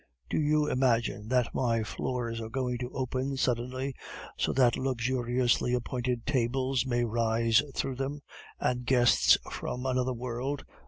[0.31, 3.93] "Do you imagine that my floors are going to open suddenly,
[4.35, 8.21] so that luxuriously appointed tables may rise through them,
[8.59, 10.65] and guests from another world?